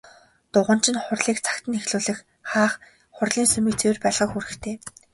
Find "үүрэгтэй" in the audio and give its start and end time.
4.35-4.75